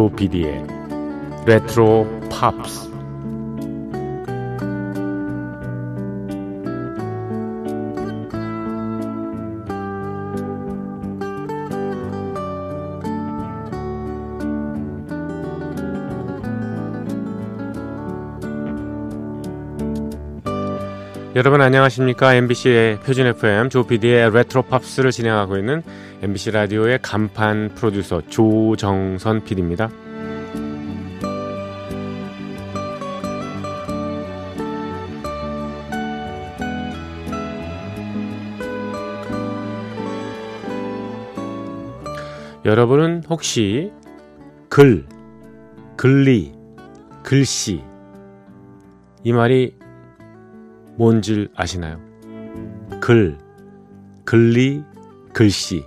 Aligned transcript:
조비디의 0.00 0.64
레트로 1.44 2.06
팝스 2.30 2.89
여러분 21.40 21.62
안녕하십니까 21.62 22.34
MBC의 22.34 23.00
표준 23.00 23.26
FM 23.28 23.70
조피디의 23.70 24.30
레트로 24.30 24.60
팝스를 24.64 25.10
진행하고 25.10 25.56
있는 25.56 25.82
MBC 26.20 26.50
라디오의 26.50 26.98
간판 27.00 27.70
프로듀서 27.74 28.20
조정선 28.28 29.42
PD입니다. 29.44 29.88
여러분은 42.66 43.22
혹시 43.30 43.90
글, 44.68 45.06
글리, 45.96 46.52
글씨 47.22 47.82
이 49.24 49.32
말이 49.32 49.79
뭔지 51.00 51.48
아시나요? 51.56 51.98
글, 53.00 53.38
글리, 54.26 54.84
글씨. 55.32 55.82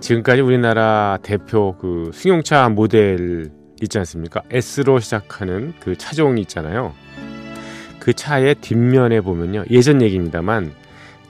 지금까지 0.00 0.40
우리나라 0.40 1.18
대표 1.20 1.76
그 1.76 2.10
승용차 2.14 2.70
모델 2.70 3.50
있지 3.82 3.98
않습니까? 3.98 4.40
S로 4.50 4.98
시작하는 4.98 5.74
그 5.78 5.94
차종이 5.98 6.40
있잖아요. 6.40 6.94
그 8.00 8.14
차의 8.14 8.54
뒷면에 8.62 9.20
보면요. 9.20 9.64
예전 9.70 10.00
얘기입니다만 10.00 10.72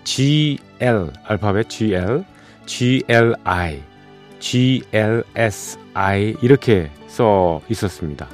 GL 0.04 1.10
알파벳 1.24 1.68
GL, 1.68 2.24
GLI, 2.66 3.82
GLSI 4.38 6.36
이렇게 6.42 6.92
써 7.08 7.60
있었습니다. 7.68 8.28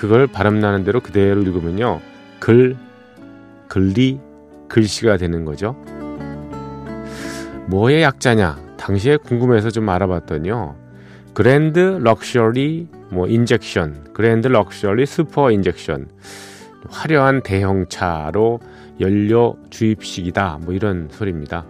그걸 0.00 0.26
발음 0.26 0.60
나는 0.60 0.82
대로 0.82 1.00
그대로 1.00 1.42
읽으면요. 1.42 2.00
글, 2.38 2.74
글리, 3.68 4.18
글씨가 4.66 5.18
되는 5.18 5.44
거죠. 5.44 5.76
뭐의 7.66 8.02
약자냐? 8.02 8.58
당시에 8.78 9.18
궁금해서 9.18 9.70
좀 9.70 9.86
알아봤더니요. 9.90 10.74
grand 11.34 11.78
luxury 11.78 12.88
뭐 13.10 13.28
injection, 13.28 14.14
grand 14.14 14.48
luxury 14.48 15.04
super 15.04 15.50
injection. 15.50 16.08
화려한 16.88 17.42
대형차로 17.42 18.58
연료 19.00 19.58
주입식이다. 19.68 20.60
뭐 20.62 20.72
이런 20.72 21.08
소리입니다. 21.10 21.66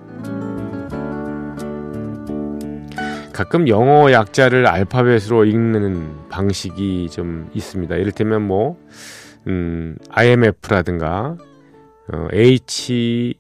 가끔 3.41 3.69
영어 3.69 4.13
약자를 4.13 4.67
알파벳으로 4.67 5.47
읽는 5.47 6.29
방식이 6.29 7.09
좀 7.11 7.49
있습니다. 7.55 7.97
이를테면 7.97 8.43
뭐 8.43 8.79
음, 9.47 9.97
IMF라든가 10.11 11.39
어, 12.13 12.29
H 12.35 13.33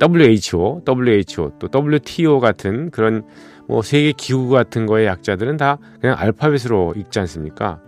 WHO, 0.00 0.82
WHO 0.86 1.54
또 1.58 1.68
WTO 1.74 2.38
같은 2.38 2.92
그런 2.92 3.24
뭐 3.66 3.82
세계 3.82 4.12
기구 4.12 4.50
같은 4.50 4.86
거의 4.86 5.06
약자들은 5.06 5.56
다 5.56 5.78
그냥 6.00 6.16
알파벳으로 6.16 6.94
읽지 6.96 7.18
않습니까? 7.18 7.80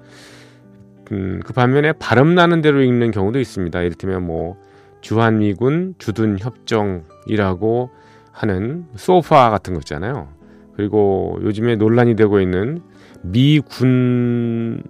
음, 1.12 1.40
그 1.44 1.52
반면에 1.52 1.92
발음 1.92 2.34
나는 2.34 2.60
대로 2.60 2.82
읽는 2.82 3.12
경우도 3.12 3.38
있습니다. 3.38 3.80
이를테면 3.82 4.26
뭐 4.26 4.56
주한미군 5.00 5.94
주둔 5.98 6.40
협정이라고 6.40 7.90
하는 8.32 8.86
소파 8.96 9.50
같은 9.50 9.74
거 9.74 9.78
있잖아요. 9.78 10.41
그리고 10.74 11.38
요즘에 11.42 11.76
논란이 11.76 12.16
되고 12.16 12.40
있는 12.40 12.82
미군에 13.22 14.82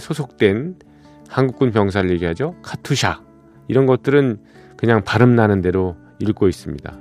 소속된 0.00 0.76
한국군 1.28 1.70
병사를 1.70 2.10
얘기하죠. 2.10 2.54
카투샤. 2.62 3.20
이런 3.68 3.86
것들은 3.86 4.38
그냥 4.76 5.02
발음 5.04 5.36
나는 5.36 5.60
대로 5.60 5.96
읽고 6.18 6.48
있습니다. 6.48 6.92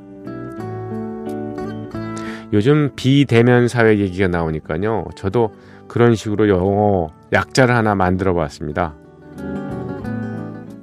요즘 2.53 2.91
비대면 2.95 3.67
사회 3.67 3.99
얘기가 3.99 4.27
나오니까요. 4.27 5.05
저도 5.15 5.53
그런 5.87 6.15
식으로 6.15 6.49
영어 6.49 7.09
약자를 7.33 7.75
하나 7.75 7.95
만들어 7.95 8.33
봤습니다. 8.33 8.95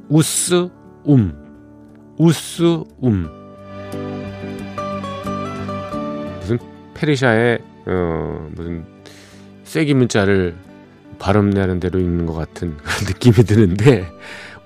우스 0.09 0.69
움. 1.05 1.33
우스 2.19 2.83
움. 3.01 3.46
페르시아의 6.97 7.59
어, 7.87 8.49
무슨 8.55 8.84
쐐기 9.65 9.95
문자를 9.95 10.55
발음 11.19 11.51
내는 11.51 11.81
대로 11.81 11.99
읽는 11.99 12.27
것 12.27 12.34
같은 12.34 12.77
그런 12.83 12.93
느낌이 13.07 13.34
드는데 13.34 14.07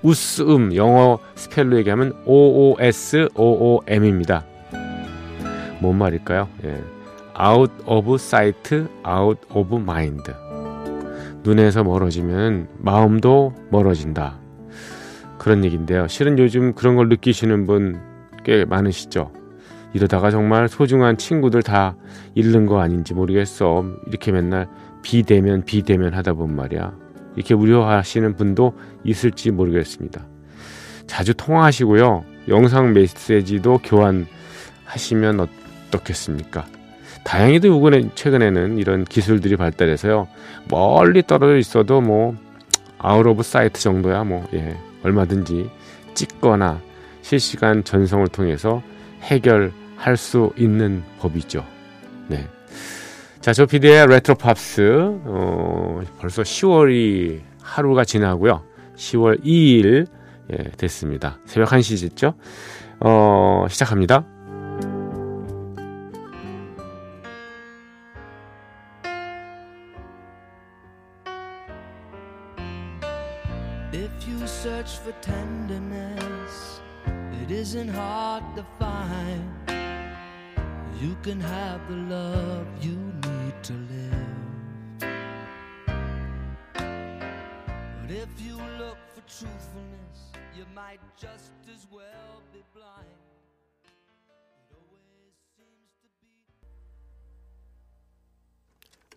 우스음 0.01 0.75
영어 0.75 1.19
spell로 1.35 1.77
얘기하면 1.77 2.13
O 2.25 2.71
O 2.71 2.77
S 2.79 3.29
O 3.35 3.75
O 3.75 3.81
M입니다. 3.87 4.45
뭔 5.79 5.97
말일까요? 5.97 6.47
예. 6.65 6.81
out 7.41 7.71
of 7.85 8.13
sight, 8.15 8.75
out 9.07 9.39
of 9.53 9.75
mind. 9.75 10.23
눈에서 11.43 11.83
멀어지면 11.83 12.67
마음도 12.77 13.53
멀어진다. 13.69 14.39
그런 15.37 15.63
얘기인데요. 15.65 16.07
실은 16.07 16.37
요즘 16.37 16.73
그런 16.73 16.95
걸 16.95 17.09
느끼시는 17.09 17.65
분 17.65 18.11
꽤 18.43 18.65
많으시죠? 18.65 19.31
이러다가 19.93 20.31
정말 20.31 20.69
소중한 20.69 21.17
친구들 21.17 21.63
다 21.63 21.95
잃는 22.35 22.65
거 22.65 22.79
아닌지 22.79 23.13
모르겠어. 23.13 23.85
이렇게 24.07 24.31
맨날 24.31 24.67
비대면 25.01 25.63
비대면 25.65 26.13
하다 26.13 26.33
보면 26.33 26.55
말이야. 26.55 26.93
이렇게 27.35 27.53
우려하시는 27.53 28.35
분도 28.35 28.73
있을지 29.03 29.51
모르겠습니다. 29.51 30.25
자주 31.07 31.33
통화하시고요. 31.33 32.23
영상 32.47 32.93
메시지도 32.93 33.79
교환하시면 33.79 35.47
어떻겠습니까? 35.89 36.65
다행히도 37.23 37.77
이번에 37.77 38.09
최근에는 38.15 38.77
이런 38.77 39.05
기술들이 39.05 39.55
발달해서요. 39.55 40.27
멀리 40.69 41.21
떨어져 41.21 41.57
있어도 41.57 42.01
뭐 42.01 42.35
out 42.97 43.25
of 43.25 43.43
sight 43.43 43.79
정도야 43.79 44.23
뭐 44.23 44.47
예, 44.53 44.75
얼마든지 45.03 45.69
찍거나 46.13 46.79
실시간 47.21 47.83
전송을 47.83 48.27
통해서 48.27 48.81
해결 49.21 49.71
할 50.01 50.17
수 50.17 50.51
있는 50.57 51.03
법이죠. 51.19 51.63
네. 52.27 52.47
자, 53.39 53.53
조 53.53 53.65
피디의 53.65 54.07
Retro 54.07 54.35
Pops, 54.35 54.81
어, 55.25 56.01
벌써 56.19 56.41
10월이 56.41 57.41
하루가 57.61 58.03
지나고요. 58.03 58.63
10월 58.95 59.43
2일, 59.43 60.07
예, 60.51 60.57
됐습니다. 60.77 61.39
새벽 61.45 61.69
1시 61.69 62.01
됐죠? 62.01 62.33
어, 62.99 63.65
시작합니다. 63.69 64.25
Can 81.23 81.39
have 81.39 81.79
the 81.87 82.15
love 82.15 82.65
you 82.81 82.97
need 82.97 83.53
to 83.61 83.73
live. 83.73 84.11
But 88.01 88.09
if 88.09 88.29
you 88.41 88.57
look 88.79 88.97
for 89.13 89.21
truthfulness, 89.29 90.33
you 90.57 90.65
might 90.73 90.99
just 91.19 91.51
as 91.69 91.85
well 91.91 92.41
be 92.51 92.63
blind. 92.73 93.05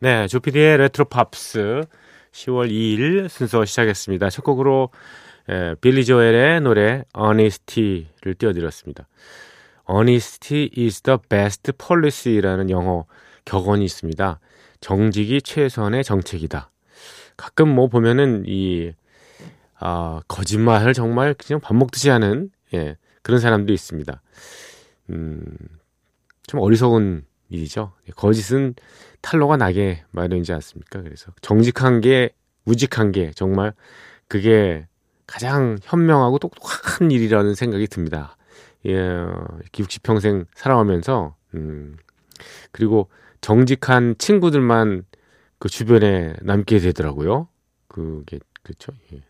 네, 0.00 0.26
조피디의 0.28 0.76
레트로 0.76 1.06
팝스 1.06 1.84
10월 2.32 2.70
2일 2.70 3.28
순서 3.30 3.64
시작했습니다. 3.64 4.28
첫 4.28 4.42
곡으로 4.42 4.90
에, 5.48 5.74
빌리 5.76 6.04
조엘의 6.04 6.60
노래 6.60 7.04
Honesty를 7.16 8.34
띄워드렸습니다. 8.36 9.08
Honesty 9.88 10.70
is 10.76 11.02
the 11.02 11.18
best 11.28 11.72
policy라는 11.72 12.70
영어 12.70 13.06
격언이 13.44 13.84
있습니다. 13.84 14.40
정직이 14.80 15.42
최선의 15.42 16.04
정책이다. 16.04 16.70
가끔 17.36 17.68
뭐 17.68 17.88
보면은 17.88 18.44
이 18.46 18.92
아, 19.78 20.20
거짓말을 20.28 20.94
정말 20.94 21.34
그냥 21.34 21.60
밥 21.60 21.74
먹듯이 21.74 22.08
하는 22.08 22.50
예, 22.72 22.96
그런 23.22 23.40
사람도 23.40 23.72
있습니다. 23.72 24.22
음, 25.10 25.44
좀 26.46 26.60
어리석은 26.60 27.24
일이죠. 27.50 27.92
거짓은 28.16 28.74
탈로가 29.20 29.56
나게 29.56 30.04
마련이지 30.10 30.52
않습니까? 30.52 31.02
그래서 31.02 31.32
정직한 31.40 32.00
게, 32.00 32.30
우직한 32.64 33.12
게 33.12 33.30
정말 33.34 33.72
그게 34.28 34.86
가장 35.26 35.78
현명하고 35.82 36.38
똑똑한 36.38 37.10
일이라는 37.10 37.54
생각이 37.54 37.86
듭니다. 37.86 38.36
예, 38.86 38.92
이렇게 38.92 39.82
60평생 39.82 40.46
살아오면서, 40.54 41.36
음, 41.54 41.96
그리고 42.72 43.08
정직한 43.40 44.14
친구들만 44.18 45.04
그 45.58 45.68
주변에 45.68 46.34
남게 46.42 46.78
되더라고요. 46.78 47.48
그게, 47.88 48.38
그렇죠. 48.62 48.92
예. 49.12 49.22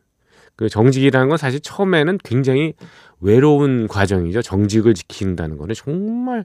그 0.56 0.68
정직이라는 0.68 1.28
건 1.28 1.36
사실 1.36 1.60
처음에는 1.60 2.18
굉장히 2.22 2.74
외로운 3.20 3.88
과정이죠. 3.88 4.42
정직을 4.42 4.94
지킨다는 4.94 5.56
거는 5.56 5.74
정말 5.74 6.44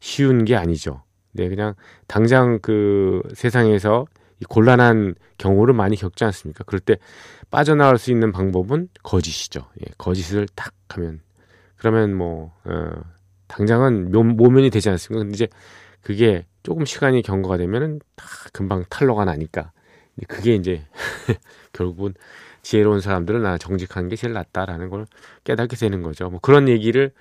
쉬운 0.00 0.44
게 0.44 0.56
아니죠. 0.56 1.02
네, 1.32 1.48
그냥 1.48 1.74
당장 2.06 2.58
그 2.60 3.22
세상에서 3.34 4.06
곤란한 4.48 5.14
경우를 5.38 5.74
많이 5.74 5.96
겪지 5.96 6.24
않습니까? 6.24 6.64
그럴 6.64 6.80
때 6.80 6.96
빠져나갈 7.50 7.98
수 7.98 8.10
있는 8.10 8.32
방법은 8.32 8.88
거짓이죠. 9.02 9.66
예, 9.80 9.92
거짓을 9.98 10.46
딱 10.54 10.72
하면 10.88 11.20
그러면 11.84 12.14
뭐 12.14 12.50
어, 12.64 12.92
당장은 13.46 14.10
모면이 14.10 14.70
되지 14.70 14.88
않습니까? 14.88 15.22
근데 15.22 15.34
이제 15.34 15.48
그게 16.00 16.46
조금 16.62 16.86
시간이 16.86 17.20
경과가 17.20 17.58
되면은 17.58 18.00
다 18.16 18.24
금방 18.54 18.86
탄로가 18.88 19.26
나니까 19.26 19.70
그게 20.26 20.54
이제 20.54 20.82
결국은 21.74 22.14
지혜로운 22.62 23.02
사람들은 23.02 23.42
나 23.42 23.58
정직한 23.58 24.08
게 24.08 24.16
제일 24.16 24.32
낫다라는 24.32 24.88
걸 24.88 25.04
깨닫게 25.44 25.76
되는 25.76 26.00
거죠. 26.00 26.30
뭐 26.30 26.40
그런 26.40 26.70
얘기를 26.70 27.12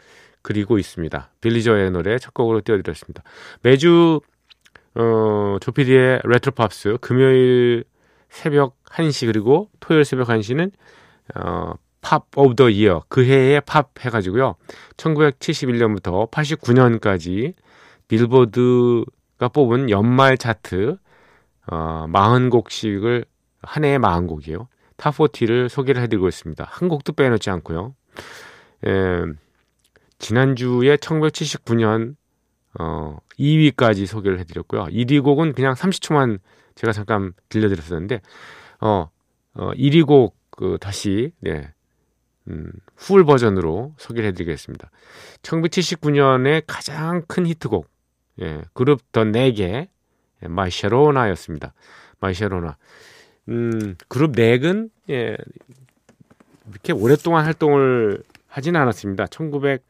그리고 0.42 0.78
있습니다. 0.78 1.32
빌리 1.42 1.65
조엘의 1.65 1.92
노래 1.92 2.18
첫 2.18 2.34
곡으로 2.34 2.62
띄워드렸습니다. 2.62 3.22
매주 3.64 4.22
어, 4.96 5.58
조피디의 5.60 6.22
Retro 6.24 6.66
Pops 6.66 7.00
금요일 7.02 7.84
새벽 8.30 8.82
1시 8.86 9.26
그리고 9.26 9.70
토요일 9.82 10.06
새벽 10.06 10.30
1시는 10.30 10.72
어, 11.36 11.74
Pop 12.04 12.28
of 12.36 12.56
the 12.56 12.70
Year 12.70 13.04
그 13.08 13.26
해에 13.26 13.60
팝 13.62 13.92
해가지고요. 14.00 14.56
1971년부터 14.98 16.30
89년까지 16.30 17.54
빌보드가 18.08 19.48
뽑은 19.48 19.90
연말 19.90 20.38
차트 20.38 20.98
어, 21.72 22.06
40곡씩을 22.10 23.26
한 23.62 23.86
해에 23.86 23.98
40곡이에요. 23.98 24.68
top 24.98 25.22
40를 25.22 25.70
소개를 25.70 26.02
해드리고 26.04 26.28
있습니다. 26.28 26.68
한 26.70 26.90
곡도 26.90 27.14
빼놓지 27.14 27.50
않고요. 27.50 27.96
에, 28.86 28.90
지난주에 30.20 30.98
1979년 30.98 32.16
어, 32.80 33.18
2위까지 33.40 34.06
소개를 34.06 34.40
해드렸고요. 34.40 34.86
1위 34.86 35.24
곡은 35.24 35.54
그냥 35.54 35.74
30초만 35.74 36.40
제가 36.76 36.92
잠깐 36.92 37.34
들려드렸었는데 37.48 38.22
어, 38.82 39.10
어 39.54 39.72
1위 39.72 40.06
곡그 40.06 40.80
다시 40.82 41.32
네, 41.40 41.72
음, 42.50 42.72
풀 42.96 43.24
버전으로 43.24 43.94
소개를 43.98 44.30
해드리겠습니다. 44.30 44.90
1979년에 45.42 46.64
가장 46.68 47.24
큰 47.28 47.48
히트곡 47.48 47.88
예, 48.42 48.62
그룹 48.74 49.12
더 49.12 49.24
4개 49.24 49.88
마이샤로나였습니다. 50.42 51.74
마이샤로나 52.20 52.78
음, 53.50 53.96
그룹 54.08 54.32
넥은 54.36 54.90
예, 55.10 55.38
이렇게 56.70 56.94
오랫동안 56.94 57.46
활동을 57.46 58.24
하지는 58.48 58.80
않았습니다. 58.80 59.28
1900 59.28 59.84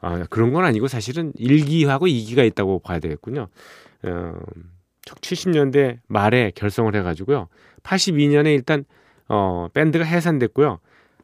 아, 0.00 0.24
그런 0.30 0.52
건 0.52 0.64
아니고 0.64 0.88
사실은 0.88 1.32
1기하고 1.34 2.02
2기가 2.02 2.46
있다고 2.46 2.78
봐야 2.78 2.98
되겠군요. 2.98 3.48
어, 4.04 4.40
70년대 5.02 5.98
말에 6.06 6.52
결성을 6.54 6.94
해가지고요. 6.94 7.48
82년에 7.82 8.54
일단 8.54 8.84
어, 9.28 9.68
밴드가 9.72 10.04
해산됐고요. 10.04 10.80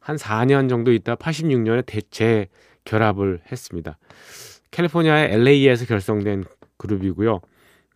한 0.06 0.16
4년 0.16 0.68
정도 0.68 0.92
있다 0.92 1.16
86년에 1.16 1.84
대체 1.84 2.48
결합을 2.84 3.40
했습니다. 3.50 3.98
캘리포니아의 4.70 5.32
LA에서 5.32 5.84
결성된 5.86 6.44
그룹이고요. 6.76 7.40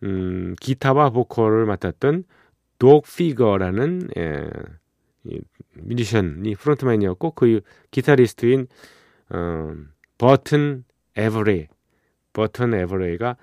음, 0.03 0.55
기타와 0.59 1.11
보컬을 1.11 1.65
맡았던 1.65 2.25
독 2.79 3.05
피거라는 3.05 4.09
예, 4.17 4.49
뮤지션이 5.75 6.55
프론트맨이었고 6.55 7.31
그 7.31 7.61
기타리스트인 7.91 8.67
어, 9.29 9.73
버튼 10.17 10.83
에버레이 11.15 11.67
버튼 12.33 12.73
에버레이가 12.73 13.37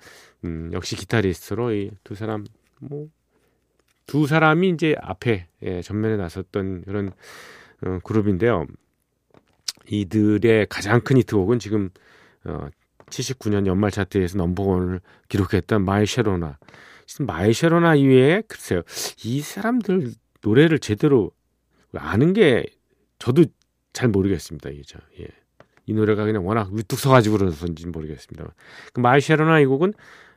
음, 0.45 0.69
역시 0.73 0.95
기타리스트로 0.95 1.73
이 1.73 1.91
두 2.03 2.13
사람 2.13 2.43
뭐 2.81 3.07
두 4.09 4.25
사람이 4.25 4.69
이제 4.69 4.95
앞에 4.99 5.45
예, 5.61 5.83
전면에 5.83 6.17
나섰던 6.17 6.81
그런 6.85 7.11
어, 7.85 7.99
그룹인데요. 8.03 8.65
이들의 9.87 10.67
가장 10.69 11.01
큰 11.01 11.17
히트곡은 11.17 11.59
지금 11.59 11.89
어, 12.45 12.67
79년 13.09 13.65
연말 13.65 13.91
차트에서 13.91 14.37
넘버원을 14.37 15.01
기록했던 15.29 15.83
My 15.83 16.05
Sharona. 16.05 16.57
My 17.21 17.53
Sharona 17.53 17.95
이외에 17.95 18.43
글쎄요. 18.47 18.83
이 19.23 19.41
사람들 19.41 20.11
노래를 20.43 20.79
제대로 20.79 21.31
아는 21.95 22.33
게 22.33 22.65
저도 23.17 23.45
잘 23.93 24.09
모르겠습니다. 24.09 24.69
이죠. 24.69 24.99
예. 25.19 25.27
이 25.85 25.93
노래가 25.93 26.23
그냥 26.23 26.45
워낙 26.45 26.69
우뚝 26.71 26.99
서가지고 26.99 27.39
그래서인지 27.39 27.87
모르겠습니다. 27.87 28.53
그 28.93 28.99
My 28.99 29.21
Sharona 29.21 29.59
이 29.59 29.65
곡은 29.65 29.93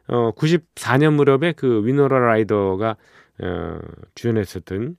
어 0.09 0.33
94년 0.33 1.13
무렵에 1.13 1.53
그 1.53 1.85
위노나 1.85 2.19
라이더가 2.19 2.97
어 3.43 3.79
주연했었던 4.15 4.97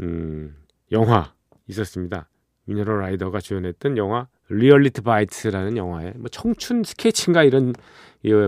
음 0.00 0.56
영화 0.92 1.34
있었습니다. 1.68 2.28
위노나 2.66 2.98
라이더가 2.98 3.40
주연했던 3.40 3.96
영화 3.96 4.26
Reality 4.48 5.02
Bites라는 5.02 5.76
영화에 5.76 6.12
뭐 6.16 6.28
청춘 6.28 6.84
스케치인가 6.84 7.42
이런 7.42 7.74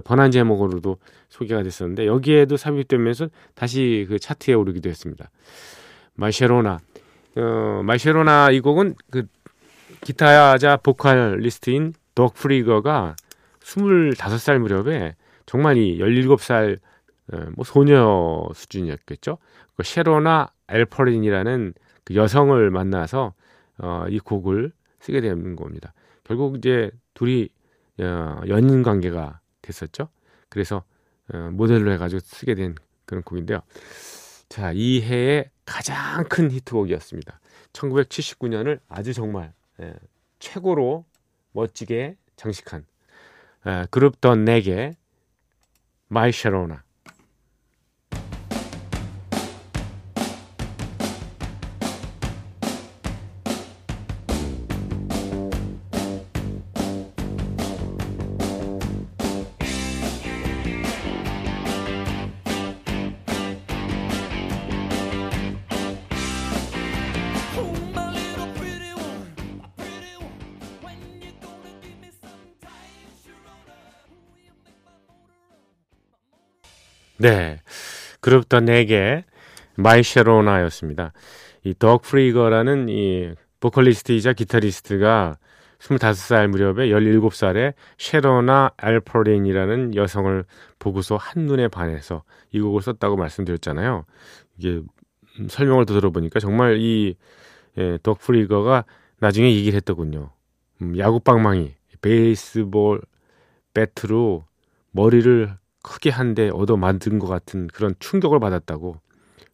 번안 0.04 0.30
제목으로도 0.30 0.98
소개가 1.28 1.62
됐었는데 1.62 2.06
여기에도 2.06 2.56
삽입되면서 2.56 3.28
다시 3.54 4.06
그 4.08 4.18
차트에 4.18 4.54
오르기도 4.54 4.88
했습니다. 4.90 5.30
마이쉐로나 6.14 6.78
어 7.36 7.82
마이쉐로나 7.84 8.50
이 8.50 8.60
곡은 8.60 8.94
그 9.10 9.26
기타자 10.02 10.76
보컬리스트인 10.76 11.94
덕 12.14 12.34
프리거가 12.34 13.16
25살 13.60 14.58
무렵에 14.58 15.14
정말 15.46 15.76
이 15.76 15.98
17살 15.98 16.78
어, 17.32 17.46
뭐 17.54 17.64
소녀 17.64 18.48
수준이었겠죠. 18.54 19.38
그 19.76 19.82
쉐로나 19.84 20.50
엘퍼린이라는 20.68 21.74
그 22.10 22.16
여성을 22.16 22.70
만나서 22.70 23.34
어, 23.78 24.04
이 24.08 24.18
곡을 24.18 24.72
쓰게 24.98 25.20
되는 25.20 25.54
겁니다. 25.54 25.94
결국 26.24 26.56
이제 26.58 26.90
둘이 27.14 27.48
어, 28.00 28.40
연인 28.48 28.82
관계가 28.82 29.40
됐었죠. 29.62 30.08
그래서 30.48 30.82
어, 31.32 31.50
모델로 31.52 31.92
해가지고 31.92 32.18
쓰게 32.20 32.56
된 32.56 32.74
그런 33.06 33.22
곡인데요. 33.22 33.60
자, 34.48 34.72
이 34.74 35.00
해의 35.00 35.50
가장 35.64 36.24
큰 36.24 36.50
히트곡이었습니다. 36.50 37.40
1979년을 37.72 38.80
아주 38.88 39.14
정말 39.14 39.52
예, 39.80 39.94
최고로 40.40 41.04
멋지게 41.52 42.16
장식한 42.34 42.84
예, 43.66 43.86
그룹 43.92 44.20
The 44.20 44.34
Knack 44.34 44.94
My 46.08 46.32
Sharona 46.32 46.82
네. 77.20 77.60
그룹 78.20 78.48
The 78.48 78.60
Knack, 78.60 79.24
My 79.76 79.88
Sharona였습니다. 79.88 81.12
이 81.64 81.74
덕 81.78 82.02
피거라는 82.02 82.88
이 82.88 83.34
보컬리스트이자 83.60 84.32
기타리스트가 84.32 85.36
25살 85.78 86.48
무렵에 86.48 86.88
17살에 86.88 87.74
쉐로나 87.98 88.72
알퍼린이라는 88.76 89.94
여성을 89.94 90.44
보고서 90.78 91.16
한눈에 91.16 91.68
반해서 91.68 92.22
이 92.52 92.60
곡을 92.60 92.82
썼다고 92.82 93.16
말씀드렸잖아요. 93.16 94.04
이게 94.58 94.80
설명을 95.48 95.86
더 95.86 95.94
들어보니까 95.94 96.40
정말 96.40 96.78
이 96.80 97.16
예, 97.78 97.98
덕 98.02 98.18
피거가 98.18 98.84
나중에 99.20 99.54
얘기를 99.54 99.76
했더군요. 99.76 100.30
음, 100.82 100.98
야구방망이, 100.98 101.74
baseball 102.02 103.02
배트로 103.74 104.44
머리를 104.92 105.54
크게 105.82 106.10
한 106.10 106.34
대 106.34 106.48
얻어 106.50 106.76
만든 106.76 107.18
것 107.18 107.26
같은 107.26 107.66
그런 107.68 107.94
충격을 107.98 108.38
받았다고. 108.40 108.96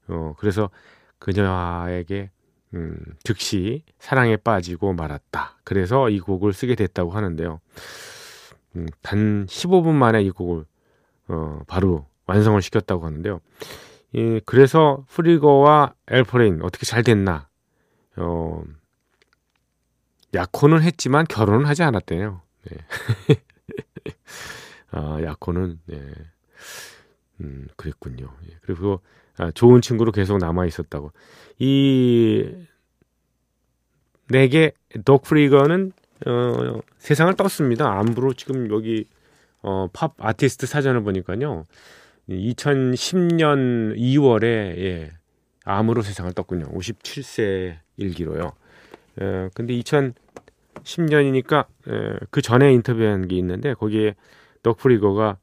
어, 0.08 0.34
그래서 0.38 0.70
그녀에게 1.18 2.30
음, 2.74 2.98
즉시 3.22 3.84
사랑에 3.98 4.36
빠지고 4.36 4.92
말았다. 4.92 5.58
그래서 5.64 6.10
이 6.10 6.20
곡을 6.20 6.52
쓰게 6.52 6.74
됐다고 6.74 7.12
하는데요. 7.12 7.60
음, 8.76 8.86
단 9.02 9.46
15분 9.46 9.92
만에 9.92 10.22
이 10.22 10.30
곡을 10.30 10.64
어, 11.28 11.60
바로 11.66 12.06
완성을 12.26 12.60
시켰다고 12.60 13.06
하는데요. 13.06 13.40
예, 14.14 14.40
그래서 14.40 15.04
프리거와 15.08 15.94
엘퍼레인 16.08 16.60
어떻게 16.62 16.86
잘 16.86 17.02
됐나? 17.02 17.48
어, 18.16 18.62
약혼은 20.34 20.82
했지만 20.82 21.24
결혼은 21.28 21.66
하지 21.66 21.82
않았대요. 21.82 22.42
네. 22.64 22.76
아, 24.90 25.18
약혼은 25.22 25.80
네. 25.86 26.00
음, 27.40 27.68
그랬군요. 27.76 28.32
예, 28.48 28.56
그리고 28.62 29.00
아, 29.36 29.50
좋은 29.50 29.80
친구로 29.80 30.12
계속 30.12 30.38
남아 30.38 30.66
있었다고. 30.66 31.12
이 31.58 32.50
내게 34.28 34.72
덕프리거는 35.04 35.92
어, 36.26 36.80
세상을 36.98 37.34
떴습니다. 37.34 37.98
암부로 37.98 38.32
지금 38.34 38.70
여기 38.70 39.06
어, 39.62 39.88
팝 39.92 40.14
아티스트 40.18 40.66
사전을 40.66 41.02
보니까요. 41.02 41.64
2010년 42.28 43.96
2월에 43.96 44.44
예, 44.44 45.12
암으로 45.64 46.02
세상을 46.02 46.32
떴군요. 46.32 46.66
57세 46.66 47.76
일기로요. 47.96 48.52
에, 49.20 49.48
근데 49.54 49.74
2010년이니까 49.74 51.66
에, 51.88 52.18
그 52.30 52.42
전에 52.42 52.72
인터뷰한 52.72 53.28
게 53.28 53.36
있는데 53.36 53.74
거기에 53.74 54.14
덕프리거가 54.66 55.38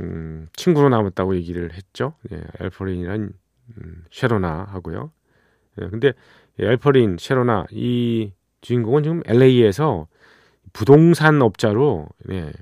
음, 0.00 0.48
친구로 0.54 0.88
남았다고 0.88 1.36
얘기를 1.36 1.72
했죠. 1.72 2.14
예, 2.32 2.42
엘퍼린이란 2.60 3.32
음, 3.78 4.04
쉐로나 4.10 4.66
하고요. 4.68 5.12
예, 5.80 5.88
근데 5.88 6.12
엘퍼린, 6.58 7.16
쉐로나 7.18 7.66
이 7.70 8.32
주인공은 8.62 9.02
지금 9.02 9.22
LA에서 9.26 10.08
부동산 10.72 11.42
업자로 11.42 12.08
예, 12.30 12.52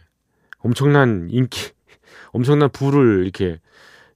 엄청난 0.58 1.28
인기, 1.30 1.72
엄청난 2.32 2.70
부를 2.70 3.22
이렇게 3.22 3.60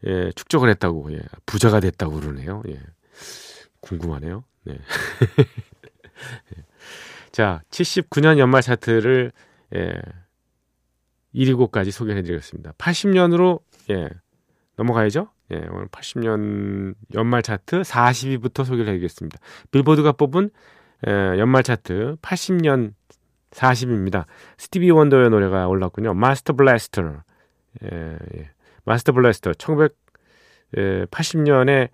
예, 0.06 0.30
축적을 0.34 0.68
했다고 0.70 1.12
예, 1.12 1.20
부자가 1.46 1.80
됐다고 1.80 2.20
그러네요. 2.20 2.62
예, 2.68 2.80
궁금하네요. 3.80 4.44
네. 4.64 4.78
자, 7.32 7.62
79년 7.70 8.38
연말 8.38 8.62
차트를 8.62 9.32
예, 9.74 10.00
1위 11.34 11.56
곡까지 11.56 11.90
소개해 11.90 12.22
드리겠습니다. 12.22 12.72
80년으로 12.72 13.60
예, 13.90 14.08
넘어가야죠. 14.76 15.28
예, 15.50 15.66
오늘 15.70 15.88
80년 15.88 16.94
연말 17.14 17.42
차트 17.42 17.82
40위부터 17.82 18.64
소개를 18.64 18.88
해드리겠습니다. 18.88 19.38
빌보드가 19.70 20.12
뽑은 20.12 20.50
예, 21.06 21.38
연말 21.38 21.62
차트 21.62 22.16
80년 22.22 22.94
40입니다. 23.50 24.24
스티비 24.58 24.90
원더의 24.90 25.30
노래가 25.30 25.68
올랐군요. 25.68 26.12
마스터 26.14 26.52
블래스터. 26.52 27.22
예, 27.84 28.18
예. 28.36 28.50
마스터 28.84 29.12
블래스터 29.12 29.52
1980년에 29.52 31.88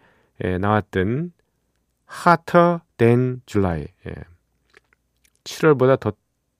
예, 0.45 0.59
나왔던 0.59 1.33
Hotter 2.26 2.81
Than 2.97 3.43
July. 3.47 3.87
예. 4.07 4.14
7월보다 5.45 6.00
더 6.00 6.12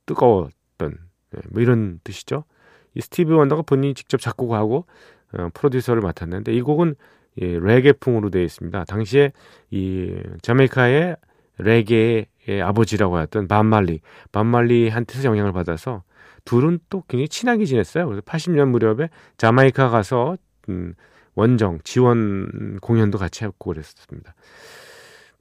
뜨거웠던 0.07 0.99
예, 1.37 1.41
뭐 1.51 1.63
이런 1.63 1.99
뜻이죠. 2.05 2.45
이 2.95 3.01
스티비 3.01 3.33
원더가 3.33 3.63
본인이 3.63 3.95
직접 3.95 4.21
작곡하고 4.21 4.87
어, 5.33 5.49
프로듀서를 5.55 6.03
맡았는데 6.03 6.53
이 6.55 6.63
곡은 6.63 6.95
예, 7.41 7.59
레게풍으로 7.59 8.31
되어 8.31 8.43
있습니다. 8.43 8.85
당시에 8.85 9.33
이 9.71 10.15
자메이카의 10.43 11.17
레게의 11.59 12.63
아버지라고 12.63 13.17
하였던 13.17 13.49
반말리, 13.49 14.01
반말리한테서 14.33 15.25
영향을 15.25 15.53
받아서 15.53 16.03
둘은 16.45 16.79
또 16.91 17.03
굉장히 17.09 17.29
친하게 17.29 17.65
지냈어요. 17.65 18.07
그래서 18.07 18.21
80년 18.23 18.69
무렵에 18.69 19.09
자메이카 19.37 19.89
가서 19.89 20.37
음, 20.69 20.95
원정 21.35 21.81
지원 21.85 22.79
공연도 22.81 23.19
같이 23.19 23.45
했고 23.45 23.73
그랬습니다. 23.73 24.35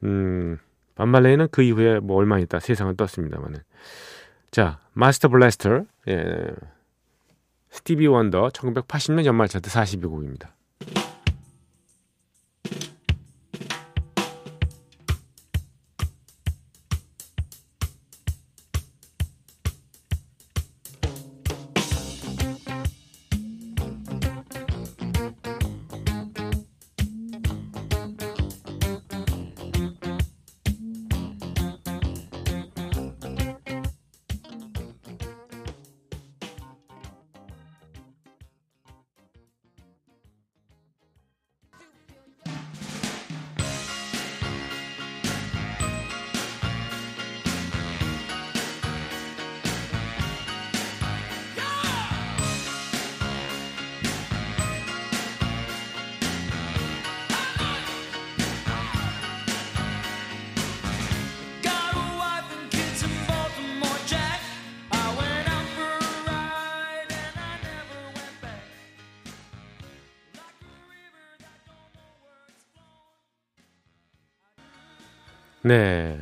음, 0.04 0.58
반말레이는 0.96 1.48
그 1.52 1.62
이후에 1.62 2.00
뭐 2.00 2.18
얼마 2.18 2.40
있다 2.40 2.60
세상을 2.60 2.96
떴습니다만은. 2.96 3.60
자, 4.52 4.80
마스터 4.94 5.30
블래스터, 5.30 5.86
예, 6.10 6.46
스티비 7.74 8.06
원더 8.06 8.50
1980년 8.50 9.26
연말 9.26 9.48
차트 9.48 9.68
42곡입니다. 9.72 10.52
네. 75.66 76.20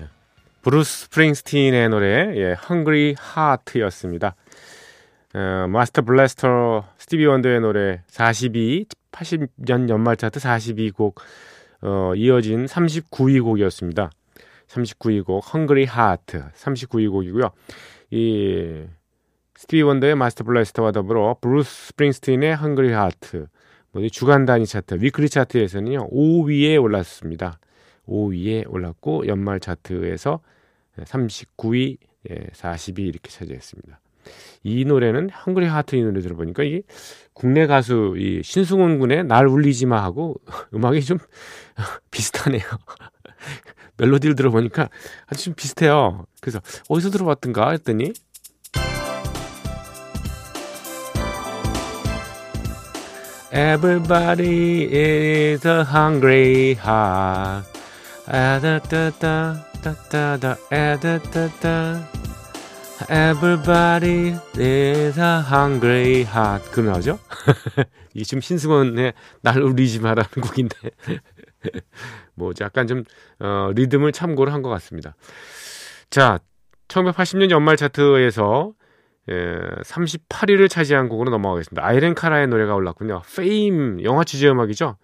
브루스 0.62 1.06
스프링스틴의 1.06 1.90
노래, 1.90 2.32
예, 2.36 2.56
Hungry 2.70 3.16
Heart였습니다. 3.20 4.36
어, 5.34 5.66
Master 5.68 6.04
Blaster 6.04 6.86
스티비 7.00 7.26
원더의 7.26 7.62
노래 7.62 8.04
42, 8.06 8.86
80년 9.12 9.90
연말 9.90 10.16
차트 10.18 10.40
42곡, 10.40 11.16
어, 11.82 12.14
이어진 12.16 12.68
39위 12.68 13.44
곡이었습니다. 13.44 14.12
39위 14.68 15.26
곡, 15.26 15.44
Hungry 15.52 15.88
Heart, 15.92 16.44
39위 16.54 17.10
곡이고요. 17.10 17.50
이, 18.12 18.84
스티비 19.56 19.82
원더의 19.82 20.14
Master 20.14 20.44
Blaster와 20.44 20.92
더불어 20.92 21.38
브루스 21.42 21.88
스프링스틴의 21.88 22.58
Hungry 22.58 22.90
Heart, 22.90 23.46
주간 24.12 24.46
단위 24.46 24.68
차트, 24.68 25.00
weekly 25.00 25.30
차트에서는요, 25.30 26.12
5위에 26.12 26.80
올랐습니다. 26.80 27.58
5위에 28.08 28.66
올랐고 28.68 29.28
연말 29.28 29.60
차트에서 29.60 30.42
39위, 30.98 31.98
예, 32.30 32.36
40위 32.54 33.00
이렇게 33.00 33.30
차지했습니다. 33.30 34.00
이 34.64 34.86
노래는 34.86 35.30
한글의 35.32 35.70
하트 35.70 35.96
이 35.96 36.04
노래 36.04 36.22
들어보니까 36.22 36.64
이게 36.64 36.84
국내 37.34 37.66
가수 37.66 38.16
이 38.18 38.42
신승훈 38.44 39.00
군의 39.00 39.24
날 39.24 39.48
울리지 39.48 39.88
마 39.88 40.04
하고 40.04 40.36
음악이 40.74 41.04
좀 41.04 41.18
비슷하네요. 42.12 42.62
멜로디를 43.98 44.36
들어보니까 44.36 44.90
아주 45.28 45.46
좀 45.46 45.54
비슷해요. 45.56 46.26
그래서 46.40 46.60
어디서 46.90 47.10
들어봤던가 47.10 47.72
했더니 47.72 48.14
Everybody 53.54 54.88
is 54.94 55.68
a 55.68 55.84
hungry 55.84 56.72
heart. 56.76 57.71
아다다다다다다 58.28 60.58
아다다다 60.70 62.08
Everybody 63.10 64.38
is 64.60 65.20
a 65.20 65.42
hungry 65.52 66.22
heart. 66.22 66.70
그 66.72 66.82
나오죠? 66.82 67.18
이게 68.14 68.24
지금 68.24 68.42
신승원의 68.42 69.14
날 69.42 69.60
울리지 69.64 70.02
마라는 70.02 70.30
곡인데 70.30 70.76
뭐 72.36 72.54
약간 72.62 72.86
좀 72.88 73.04
어, 73.40 73.72
리듬을 73.74 74.12
참고를 74.12 74.54
한 74.54 74.62
것 74.62 74.70
같습니다. 74.70 75.16
자, 76.12 76.38
1980년 76.90 77.50
연말 77.50 77.76
차트에서 77.76 78.74
예, 79.30 79.58
38위를 79.84 80.70
차지한 80.70 81.10
곡으로 81.10 81.32
넘어가겠습니다. 81.32 81.84
아이렌 81.84 82.14
카라의 82.14 82.50
노래가 82.50 82.76
올랐군요. 82.76 83.24
페임 83.36 84.00
영화 84.04 84.24
주제 84.24 84.48
음악이죠. 84.48 84.96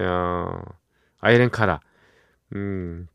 어, 0.00 0.46
아이렌 1.20 1.50
카라. 1.50 1.80
음, 2.54 3.08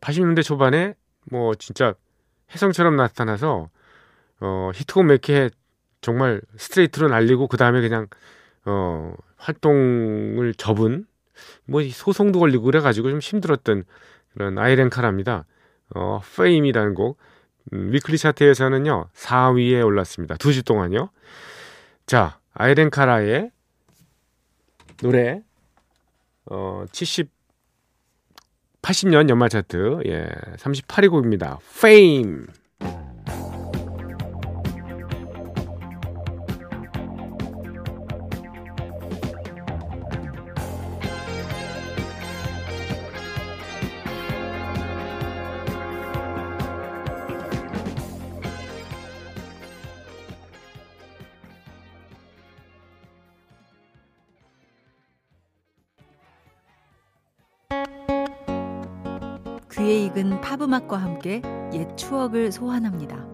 80년대 0.00 0.42
초반에 0.42 0.94
뭐 1.30 1.54
진짜 1.54 1.94
혜성처럼 2.52 2.96
나타나서 2.96 3.68
어, 4.40 4.70
히트곡 4.74 5.04
몇개 5.06 5.50
정말 6.00 6.40
스트레이트로 6.56 7.08
날리고 7.08 7.48
그 7.48 7.56
다음에 7.56 7.80
그냥 7.80 8.06
어, 8.64 9.12
활동을 9.36 10.54
접은 10.54 11.06
뭐 11.66 11.82
소송도 11.82 12.38
걸리고 12.38 12.64
그래가지고 12.64 13.10
좀 13.10 13.18
힘들었던 13.20 13.84
그런 14.32 14.58
아이렌 14.58 14.90
카라입니다. 14.90 15.44
어, 15.94 16.20
페임이라는 16.36 16.94
곡 16.94 17.18
음, 17.72 17.92
위클리 17.92 18.16
차트에서는요 18.18 19.08
4위에 19.14 19.84
올랐습니다. 19.84 20.36
두 20.36 20.52
주 20.52 20.62
동안요. 20.62 21.10
자 22.06 22.38
아이렌 22.54 22.90
카라의 22.90 23.50
노래 25.02 25.42
어, 26.46 26.84
70 26.92 27.30
80년 28.88 29.28
연말 29.28 29.50
차트 29.50 30.00
예 30.06 30.28
38위 30.56 31.10
곡입니다. 31.10 31.58
Fame 31.76 32.46
함께 61.18 61.42
옛 61.74 61.96
추억을 61.96 62.52
소환합니다. 62.52 63.26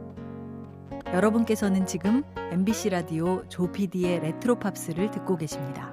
여러분께서는 1.12 1.86
지금 1.86 2.24
MBC 2.50 2.88
라디오 2.88 3.44
조피디의 3.48 4.20
레트로 4.20 4.58
팝스를 4.58 5.10
듣고 5.10 5.36
계십니다. 5.36 5.92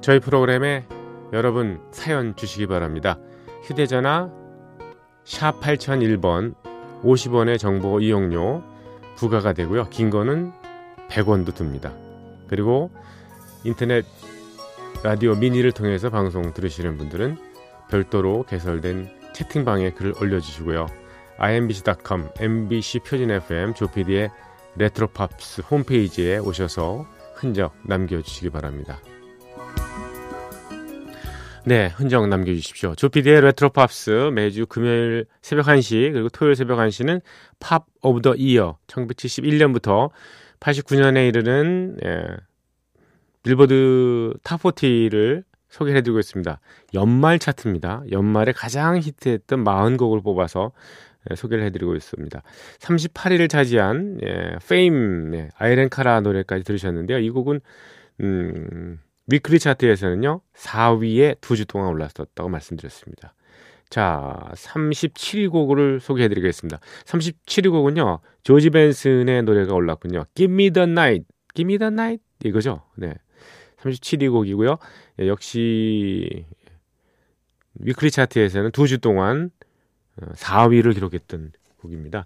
저희 0.00 0.20
프로그램에 0.20 0.86
여러분 1.34 1.80
사연 1.90 2.34
주시기 2.36 2.66
바랍니다. 2.66 3.18
휴대전화 3.64 4.30
샵 5.24 5.60
8001번 5.60 6.54
50원의 7.02 7.58
정보 7.58 8.00
이용료 8.00 8.62
부과가 9.16 9.52
되고요. 9.52 9.90
긴 9.90 10.08
거는 10.08 10.52
100원도 11.08 11.54
듭니다. 11.54 11.92
그리고 12.48 12.90
인터넷 13.62 14.06
라디오 15.02 15.34
미니를 15.34 15.72
통해서 15.72 16.08
방송 16.08 16.54
들으시는 16.54 16.96
분들은 16.96 17.36
별도로 17.90 18.44
개설된 18.44 19.23
채팅방에 19.34 19.90
글을 19.90 20.14
올려주시고요. 20.20 20.86
imbc.com, 21.38 22.28
mbc 22.40 23.00
표준 23.00 23.30
FM 23.30 23.74
조피디의 23.74 24.30
레트로팝스 24.76 25.62
홈페이지에 25.62 26.38
오셔서 26.38 27.06
흔적 27.34 27.74
남겨주시기 27.84 28.50
바랍니다. 28.50 29.00
네, 31.66 31.88
흔적 31.88 32.26
남겨주십시오. 32.28 32.94
조피디의 32.94 33.40
레트로팝스 33.40 34.30
매주 34.34 34.66
금요일 34.66 35.26
새벽 35.40 35.66
1시 35.66 36.12
그리고 36.12 36.28
토요일 36.28 36.56
새벽 36.56 36.78
1시는 36.78 37.22
Pop 37.58 37.86
of 38.02 38.20
the 38.20 38.34
Year 38.34 38.78
1971년부터 38.86 40.10
89년에 40.60 41.28
이르는 41.28 41.96
예, 42.04 42.24
빌보드 43.42 44.34
Top 44.44 44.77
40를 44.77 45.44
소개해 45.74 46.02
드리고 46.02 46.20
있습니다. 46.20 46.60
연말 46.94 47.38
차트입니다. 47.40 48.04
연말에 48.12 48.52
가장 48.52 48.96
히트했던 48.96 49.64
40곡을 49.64 50.22
뽑아서 50.22 50.70
예, 51.30 51.34
소개를 51.34 51.64
해드리고 51.64 51.96
있습니다. 51.96 52.42
38위를 52.78 53.48
차지한 53.50 54.20
예, 54.24 54.56
Fame 54.68 55.34
예, 55.34 55.48
아이렌 55.56 55.88
카라 55.88 56.20
노래까지 56.20 56.62
들으셨는데요. 56.64 57.18
이 57.18 57.30
곡은 57.30 57.60
음, 58.20 59.00
weekly 59.26 59.58
차트에서는요 59.58 60.42
4위에 60.54 61.40
두 61.40 61.56
주 61.56 61.66
동안 61.66 61.88
올랐었다고 61.88 62.48
말씀드렸습니다. 62.48 63.34
자 63.90 64.38
37위 64.52 65.50
곡을 65.50 65.98
소개해드리겠습니다. 66.00 66.78
37위 67.04 67.70
곡은요 67.70 68.20
조지 68.44 68.70
벤슨의 68.70 69.42
노래가 69.42 69.74
올랐군요. 69.74 70.24
Give 70.34 70.54
Me 70.54 70.70
the 70.70 70.88
Night, 70.88 71.24
Give 71.54 71.72
Me 71.72 71.78
the 71.78 71.92
Night 71.92 72.22
이거죠. 72.44 72.82
네, 72.96 73.14
37위 73.84 74.30
곡이고요. 74.30 74.78
예, 75.20 75.28
역시 75.28 76.44
위클리 77.80 78.10
차트에서는 78.10 78.70
두 78.70 78.86
주 78.86 78.98
동안 78.98 79.50
4위를 80.20 80.94
기록했던 80.94 81.52
곡입니다. 81.80 82.24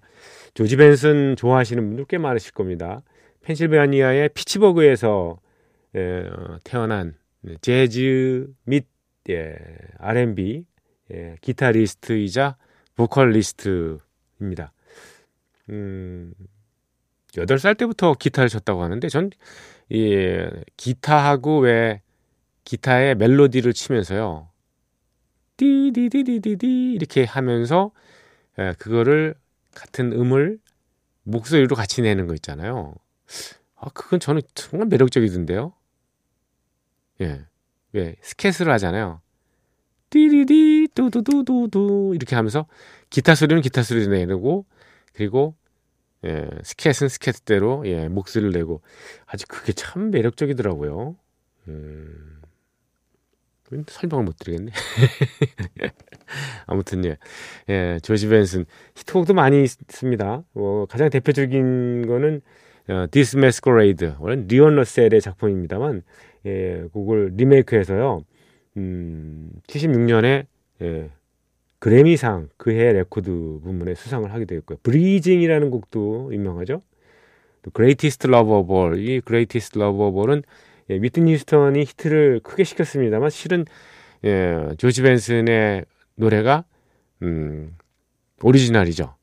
조지 0.53 0.75
벤슨 0.77 1.35
좋아하시는 1.35 1.83
분들 1.87 2.05
꽤 2.07 2.17
많으실 2.17 2.53
겁니다. 2.53 3.01
펜실베니아의 3.41 4.29
피츠버그에서 4.29 5.39
예, 5.95 6.29
어, 6.31 6.57
태어난 6.63 7.15
재즈 7.61 8.47
및 8.65 8.85
예, 9.29 9.55
R&B 9.97 10.65
예, 11.11 11.35
기타리스트이자 11.41 12.57
보컬리스트입니다. 12.95 14.71
음, 15.69 16.33
8살 17.35 17.77
때부터 17.77 18.13
기타를 18.13 18.49
쳤다고 18.49 18.83
하는데 18.83 19.07
전 19.09 19.29
예, 19.91 20.49
기타하고 20.77 21.59
왜 21.59 22.01
기타의 22.63 23.15
멜로디를 23.15 23.73
치면서요. 23.73 24.49
띠디디디디디 25.57 26.93
이렇게 26.93 27.23
하면서 27.23 27.91
예, 28.57 28.73
그거를 28.77 29.35
같은 29.73 30.11
음을 30.13 30.59
목소리로 31.23 31.75
같이 31.75 32.01
내는 32.01 32.27
거 32.27 32.33
있잖아요. 32.35 32.93
아, 33.75 33.89
그건 33.93 34.19
저는 34.19 34.41
정말 34.55 34.87
매력적이던데요. 34.87 35.73
예. 37.21 37.45
왜 37.93 38.15
스케스를 38.21 38.71
하잖아요. 38.73 39.21
띠리디 40.09 40.89
뚜두두두두 40.93 42.13
이렇게 42.15 42.35
하면서 42.35 42.67
기타 43.09 43.35
소리는 43.35 43.61
기타 43.61 43.83
소리를 43.83 44.27
내고 44.27 44.65
그리고 45.13 45.55
예, 46.25 46.47
스케트는 46.63 47.09
스케트대로 47.09 47.83
예, 47.85 48.07
목소리를 48.07 48.51
내고 48.51 48.81
아주 49.25 49.45
그게 49.47 49.71
참 49.73 50.11
매력적이더라고요. 50.11 51.15
음, 51.69 52.39
설명을 53.87 54.25
못 54.25 54.37
드리겠네. 54.37 54.71
아무튼 56.65 57.05
예, 57.05 57.17
예, 57.69 57.99
조지 58.01 58.27
벤슨 58.27 58.65
히트곡도 58.95 59.33
많이 59.33 59.63
있습니다. 59.63 60.43
뭐 60.53 60.85
가장 60.87 61.09
대표적인 61.09 62.07
거는 62.07 62.41
어, 62.89 63.05
This 63.11 63.37
Masquerade 63.37 64.13
원래 64.19 64.43
리온 64.47 64.75
러셀의 64.75 65.21
작품입니다만 65.21 66.03
예, 66.45 66.83
곡을 66.91 67.33
리메이크해서요. 67.35 68.23
음, 68.77 69.51
76년에 69.67 70.45
예, 70.81 71.09
그래미상 71.79 72.49
그해 72.57 72.91
레코드 72.93 73.31
부문에 73.63 73.95
수상을 73.95 74.31
하게 74.31 74.45
되었고요. 74.45 74.79
Breezin'이라는 74.83 75.71
곡도 75.71 76.33
유명하죠. 76.33 76.81
또 77.61 77.71
Greatest 77.71 78.27
Love 78.27 78.53
of 78.53 78.73
All 78.73 78.99
이 78.99 79.21
Greatest 79.25 79.79
Love 79.79 80.05
of 80.05 80.19
All은 80.19 80.43
예, 80.89 80.95
위트니 80.95 81.33
휴스턴이 81.33 81.81
히트를 81.81 82.41
크게 82.43 82.63
시켰습니다만 82.63 83.29
실은 83.29 83.65
예, 84.25 84.69
조지 84.77 85.01
벤슨의 85.01 85.85
노래가 86.15 86.65
음, 87.21 87.75
오리지널이죠. 88.41 89.15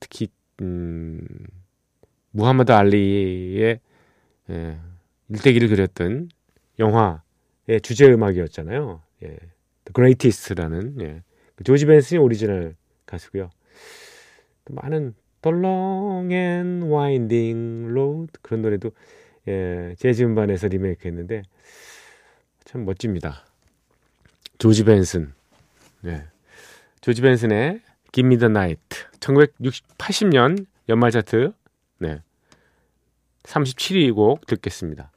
특히 0.00 0.28
음, 0.60 1.26
무하마드 2.30 2.72
알리의 2.72 3.80
예, 4.50 4.78
일대기를 5.30 5.68
그렸던 5.68 6.28
영화의 6.78 7.80
주제 7.82 8.06
음악이었잖아요. 8.12 9.00
예, 9.22 9.28
The 9.28 9.92
Greatest라는 9.94 11.00
예, 11.00 11.22
조지 11.62 11.86
벤슨이 11.86 12.18
오리지널 12.18 12.74
가수고요. 13.06 13.50
또 14.64 14.74
많은 14.74 15.14
Long 15.46 16.32
and 16.34 16.86
Winding 16.86 17.90
Road 17.90 18.32
그런 18.42 18.62
노래도 18.62 18.90
예, 19.46 19.94
재즈 19.98 20.22
음반에서 20.22 20.68
리메이크했는데 20.68 21.42
참 22.64 22.84
멋집니다. 22.84 23.44
조지 24.58 24.84
벤슨, 24.84 25.34
예, 26.06 26.24
조지 27.00 27.20
벤슨의 27.20 27.82
Give 28.12 28.26
Me 28.26 28.38
the 28.38 28.50
Night 28.50 29.04
1980년 29.20 30.66
연말 30.88 31.10
차트 31.10 31.52
네, 31.98 32.22
37위 33.42 34.14
곡 34.14 34.46
듣겠습니다. 34.46 35.10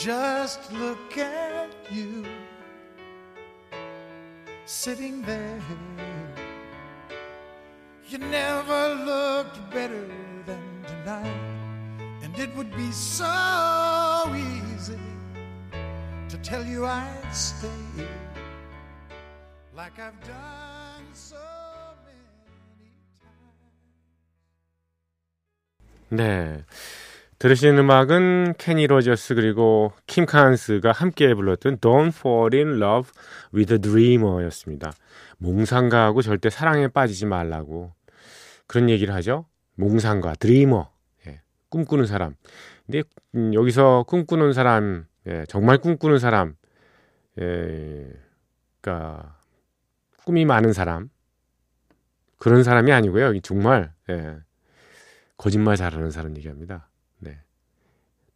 Just 0.00 0.72
look 0.72 1.18
at 1.18 1.68
you 1.90 2.24
sitting 4.64 5.20
there. 5.20 5.60
You 8.08 8.16
never 8.16 8.94
looked 8.94 9.58
better 9.70 10.06
than 10.46 10.62
tonight, 10.86 12.22
and 12.22 12.32
it 12.38 12.48
would 12.56 12.74
be 12.74 12.90
so 12.92 14.34
easy 14.34 14.98
to 16.30 16.38
tell 16.38 16.64
you 16.64 16.86
I'd 16.86 17.34
stay 17.34 17.68
like 19.76 19.98
I've 19.98 20.18
done 20.22 21.04
so 21.12 21.36
many 22.06 22.88
times. 23.20 23.76
네. 26.08 26.64
들으신 27.40 27.78
음악은 27.78 28.56
케니 28.58 28.86
로저스 28.86 29.34
그리고 29.34 29.94
킴 30.06 30.26
칸스가 30.26 30.92
함께 30.92 31.32
불렀던 31.32 31.78
Don't 31.78 32.08
Fall 32.08 32.50
in 32.54 32.82
Love 32.82 33.10
with 33.54 33.72
a 33.72 33.78
Dreamer였습니다. 33.78 34.92
몽상가하고 35.38 36.20
절대 36.20 36.50
사랑에 36.50 36.88
빠지지 36.88 37.24
말라고 37.24 37.94
그런 38.66 38.90
얘기를 38.90 39.14
하죠. 39.14 39.46
몽상가, 39.76 40.34
드리머, 40.34 40.90
예, 41.26 41.40
꿈꾸는 41.70 42.04
사람. 42.04 42.34
근데 42.84 43.04
음, 43.34 43.54
여기서 43.54 44.04
꿈꾸는 44.06 44.52
사람, 44.52 45.06
예, 45.26 45.46
정말 45.48 45.78
꿈꾸는 45.78 46.18
사람, 46.18 46.56
예, 47.40 48.06
그러니까 48.82 49.38
꿈이 50.26 50.44
많은 50.44 50.74
사람 50.74 51.08
그런 52.36 52.62
사람이 52.64 52.92
아니고요. 52.92 53.40
정말 53.40 53.94
예, 54.10 54.36
거짓말 55.38 55.76
잘하는 55.76 56.10
사람 56.10 56.36
얘기합니다. 56.36 56.89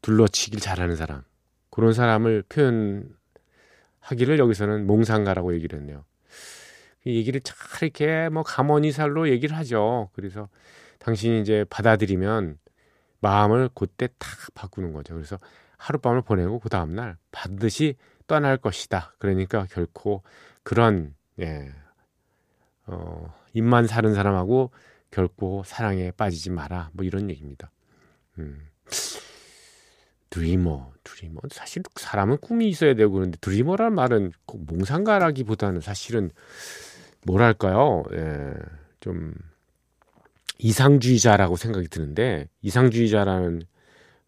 네. 0.04 0.06
둘러치길 0.06 0.60
잘하는 0.60 0.96
사람. 0.96 1.22
그런 1.70 1.92
사람을 1.92 2.44
표현하기를 2.48 4.38
여기서는 4.38 4.86
몽상가라고 4.86 5.54
얘기를 5.54 5.78
했네요. 5.78 6.04
이 7.04 7.16
얘기를 7.16 7.40
잘 7.40 7.56
이렇게 7.82 8.28
뭐 8.28 8.42
감언이살로 8.42 9.28
얘기를 9.28 9.56
하죠. 9.58 10.10
그래서 10.14 10.48
당신이 10.98 11.40
이제 11.40 11.64
받아들이면 11.68 12.58
마음을 13.20 13.70
그때 13.74 14.08
탁 14.18 14.30
바꾸는 14.54 14.92
거죠. 14.92 15.14
그래서 15.14 15.38
하룻밤을 15.78 16.22
보내고 16.22 16.60
그 16.60 16.68
다음날 16.68 17.16
반드시 17.30 17.96
떠날 18.26 18.56
것이다. 18.56 19.14
그러니까 19.18 19.66
결코 19.70 20.22
그런 20.62 21.14
예, 21.40 21.72
어, 22.86 23.34
입만 23.52 23.86
사는 23.86 24.14
사람하고 24.14 24.70
결코 25.10 25.62
사랑에 25.64 26.10
빠지지 26.10 26.50
마라. 26.50 26.90
뭐 26.92 27.04
이런 27.04 27.30
얘기입니다. 27.30 27.70
음. 28.38 28.68
드리머, 30.34 30.92
드리머. 31.04 31.40
사실 31.48 31.84
사람은 31.94 32.38
꿈이 32.38 32.68
있어야 32.68 32.94
되고 32.94 33.12
그런데 33.12 33.38
드리머라는 33.40 33.94
말은 33.94 34.32
꼭 34.46 34.64
몽상가라기보다는 34.66 35.80
사실은 35.80 36.32
뭐랄까요? 37.24 38.02
예, 38.12 38.52
좀 38.98 39.32
이상주의자라고 40.58 41.54
생각이 41.54 41.86
드는데 41.86 42.48
이상주의자라는 42.62 43.62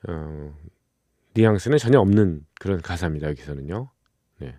어, 0.09 0.57
뉘앙스는 1.35 1.79
전혀 1.79 1.99
없는 1.99 2.47
그런 2.61 2.81
가사입니다. 2.81 3.29
여기서는요. 3.31 3.91
네. 4.39 4.55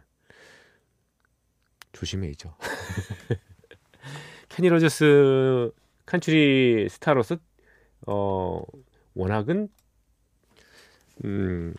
조심해야죠. 1.93 2.57
케니 4.49 4.67
로저스 4.67 5.71
칸츄리 6.05 6.89
스타로서 6.89 7.37
어 8.05 8.61
워낙은 9.13 9.69
음 11.25 11.73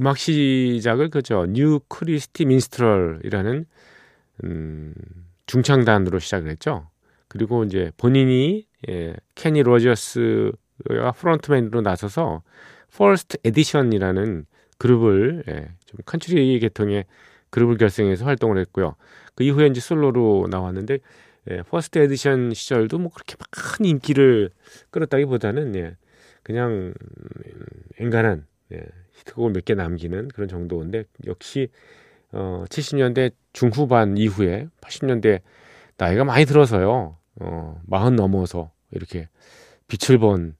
음악 0.00 0.18
시작을 0.18 1.10
그죠 1.10 1.46
뉴 1.46 1.80
크리스티 1.88 2.44
민스트럴이라는 2.44 3.66
음 4.44 4.94
중창단으로 5.46 6.18
시작을 6.18 6.50
했죠. 6.50 6.88
그리고 7.28 7.64
이제 7.64 7.92
본인이 7.96 8.66
예, 8.88 9.14
케니 9.34 9.62
로저스가 9.62 11.12
frontman으로 11.16 11.80
나서서 11.80 12.42
퍼스트 12.94 13.38
에디션이라는 13.44 14.46
그룹을 14.78 15.44
예, 15.48 15.68
좀 15.86 16.00
칸츄리 16.04 16.58
계통의 16.58 17.04
그룹을 17.50 17.76
결성해서 17.76 18.24
활동을 18.24 18.58
했고요. 18.58 18.96
그 19.34 19.44
이후에 19.44 19.66
이제 19.66 19.80
솔로로 19.80 20.46
나왔는데 20.50 20.98
예, 21.50 21.62
퍼스트 21.62 21.98
에디션 21.98 22.54
시절도 22.54 22.98
뭐 22.98 23.10
그렇게 23.10 23.36
막 23.38 23.58
큰 23.58 23.84
인기를 23.84 24.50
끌었다기보다는 24.90 25.74
예, 25.76 25.96
그냥 26.42 26.92
음, 26.94 26.94
엔간한 27.98 28.46
예, 28.72 28.82
히트곡을 29.12 29.52
몇 29.52 29.64
개 29.64 29.74
남기는 29.74 30.28
그런 30.28 30.48
정도인데 30.48 31.04
역시 31.26 31.68
어, 32.32 32.64
70년대 32.68 33.32
중후반 33.52 34.16
이후에 34.16 34.68
80년대 34.80 35.40
나이가 35.98 36.24
많이 36.24 36.44
들어서요. 36.46 37.18
어, 37.40 37.80
마흔 37.86 38.16
넘어서 38.16 38.72
이렇게 38.90 39.28
빛을 39.88 40.18
본 40.18 40.56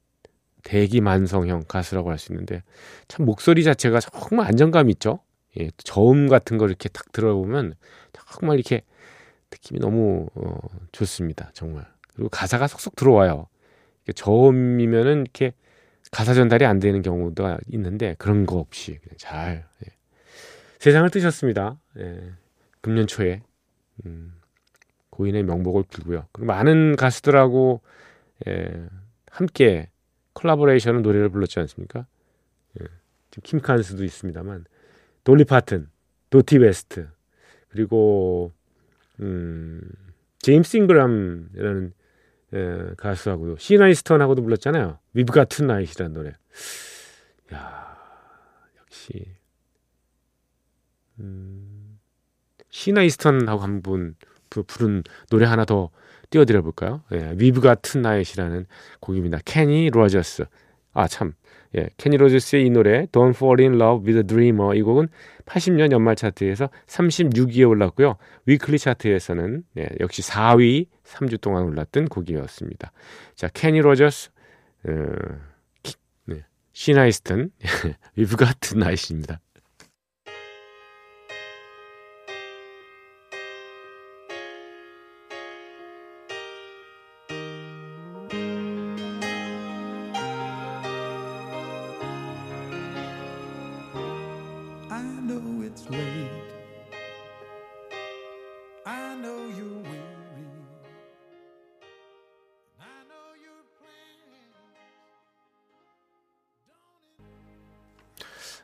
대기 0.65 1.01
만성형 1.01 1.65
가수라고 1.69 2.11
할 2.11 2.19
수 2.19 2.33
있는데 2.33 2.63
참 3.09 3.27
목소리 3.27 3.65
자체가 3.65 4.01
정말 4.01 4.47
안정감 4.47 4.91
있죠. 4.91 5.21
예, 5.59 5.71
저음 5.79 6.29
같은 6.29 6.59
걸 6.59 6.71
이렇게 6.71 6.89
탁 6.89 7.13
들어보면 7.13 7.75
정말 8.13 8.59
이렇게 8.59 8.83
느낌이 9.53 9.81
너무 9.81 10.29
어, 10.35 10.59
좋습니다. 10.93 11.51
정말. 11.55 11.87
그리고 12.15 12.29
가사가 12.31 12.67
속속 12.69 12.97
들어와요. 12.97 13.49
저음이면은 14.15 15.23
이렇게 15.23 15.53
가사 16.13 16.35
전달이 16.35 16.67
안 16.67 16.79
되는 16.79 17.03
경우도 17.03 17.57
있는데 17.73 18.15
그런 18.19 18.47
거 18.47 18.59
없이 18.59 18.99
그냥 19.03 19.17
잘 19.17 19.67
예. 19.85 19.93
세상을 20.79 21.09
뜨셨습니다. 21.11 21.81
예. 21.99 22.33
금년 22.83 23.07
초에 23.07 23.43
음, 24.05 24.35
고인의 25.11 25.43
명복을 25.43 25.85
빌고요. 25.89 26.27
그리고 26.33 26.47
많은 26.47 26.97
가수들하고 26.97 27.81
예, 28.47 28.89
함께 29.31 29.89
콜라보레이션은 30.35 31.03
노래를 31.03 31.31
불렀지 31.31 31.59
않습니까? 31.61 32.07
예. 32.81 32.85
지금 33.31 33.43
킴 33.43 33.61
칸스도 33.61 34.05
있습니다만 34.05 34.67
돌리 35.25 35.45
파튼, 35.45 35.89
도티 36.29 36.59
웨스트 36.59 37.09
그리고 37.69 38.53
음, 39.21 39.81
제임스 40.41 40.77
잉그람이라는 40.77 41.95
예, 42.55 42.95
가수하고도 42.97 43.57
시나 43.59 43.78
이스턴하고도 43.78 44.43
불렀잖아요. 44.43 44.99
We've 45.15 45.33
Got 45.33 45.67
Tonight라는 45.67 46.13
노래. 46.13 46.33
야 47.55 47.99
역시 48.79 49.27
음, 51.21 51.99
시나 52.71 52.93
이스턴하고 52.93 53.61
한 53.63 53.83
분 53.83 54.15
부른 54.67 55.03
노래 55.31 55.47
하나 55.47 55.65
더 55.65 55.91
띄워드려 56.31 56.61
볼까요? 56.63 57.03
예, 57.13 57.35
We've 57.39 57.61
Got 57.61 58.03
Tonight라는 58.03 58.67
곡입니다. 59.01 59.39
케니 59.45 59.89
로저스. 59.91 60.45
아 60.93 61.09
참. 61.09 61.33
예, 61.77 61.89
케니 61.97 62.17
로저스의 62.17 62.67
이 62.67 62.71
노래 62.71 63.07
Don't 63.07 63.35
Fall 63.35 63.61
in 63.61 63.81
Love 63.81 64.05
with 64.07 64.19
a 64.19 64.23
Dreamer 64.23 64.77
이 64.77 64.83
곡은 64.83 65.09
80년 65.47 65.93
연말 65.93 66.17
차트에서 66.17 66.69
36위에 66.87 67.69
올랐고요. 67.69 68.17
weekly 68.47 68.79
차트에서는 68.79 69.63
예, 69.79 69.89
역시 70.01 70.23
4위 70.23 70.87
3주 71.05 71.41
동안 71.41 71.65
올랐던 71.65 72.09
곡이었습니다. 72.09 72.93
자, 73.35 73.49
케니 73.53 73.81
로저스 73.81 74.31
어, 74.89 74.93
시나이스턴 76.73 77.51
위브 78.17 78.37
같은 78.37 78.79
나이트입니다. 78.79 79.41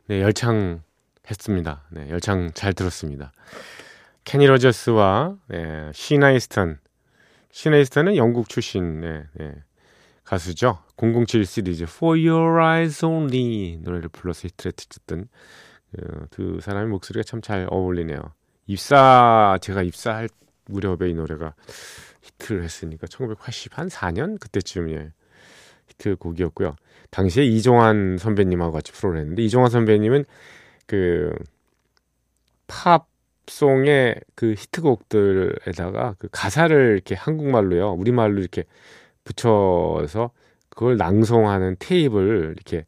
네, 0.08 0.22
열창 0.22 0.82
했습니다. 1.30 1.82
네, 1.90 2.08
열창 2.08 2.50
잘 2.54 2.72
들었습니다. 2.72 3.30
케니 4.24 4.46
로저스와 4.46 5.36
네, 5.48 5.90
시나 5.92 6.19
이스턴. 6.19 6.78
시나 7.52 7.69
이스턴은 7.69 8.16
영국 8.16 8.48
출신 8.48 9.00
네, 9.02 9.24
네, 9.34 9.54
가수죠. 10.24 10.78
007 10.96 11.44
시리즈 11.44 11.84
For 11.84 12.18
Your 12.26 12.58
Eyes 12.58 13.04
Only 13.04 13.78
노래를 13.82 14.08
불러서 14.08 14.48
히트를 14.48 15.26
어, 15.98 16.26
두 16.30 16.60
사람의 16.62 16.88
목소리가 16.88 17.22
참 17.22 17.42
잘 17.42 17.66
어울리네요. 17.70 18.18
입사 18.66 19.58
제가 19.60 19.82
입사할 19.82 20.30
무렵에 20.66 21.10
이 21.10 21.14
노래가 21.14 21.54
히트를 22.22 22.62
했으니까 22.62 23.06
1984년 23.08 24.40
그때쯤 24.40 24.90
예. 24.92 25.12
히트곡이었고요. 25.88 26.76
당시에 27.10 27.44
이종환 27.44 28.18
선배님하고 28.18 28.72
같이 28.72 28.92
프로를 28.92 29.20
했는데 29.20 29.42
이종환 29.42 29.70
선배님은 29.70 30.24
그 30.86 31.34
팝송의 32.66 34.20
그 34.34 34.54
히트곡들에다가 34.56 36.16
그 36.18 36.28
가사를 36.30 36.92
이렇게 36.92 37.14
한국말로요, 37.14 37.92
우리말로 37.92 38.40
이렇게 38.40 38.64
붙여서 39.24 40.30
그걸 40.68 40.96
낭송하는 40.96 41.76
테이프를 41.78 42.54
이렇게 42.54 42.84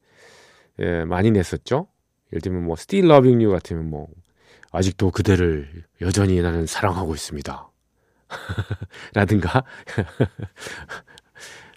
예, 0.79 1.05
많이 1.05 1.31
냈었죠. 1.31 1.89
예를 2.33 2.41
들면 2.41 2.65
뭐 2.65 2.75
Still 2.79 3.11
Loving 3.11 3.45
You 3.45 3.53
같으면 3.53 3.91
뭐 3.91 4.09
아직도 4.73 5.11
그대를 5.11 5.85
여전히 6.01 6.41
나는 6.41 6.67
사랑하고 6.67 7.15
있습니다. 7.15 7.71
라든가 9.15 9.65